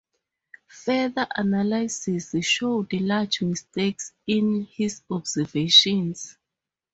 Further 0.65 1.27
analysis 1.35 2.33
showed 2.43 2.91
large 2.91 3.43
mistakes 3.43 4.13
in 4.25 4.63
his 4.71 5.03
observations. 5.11 6.39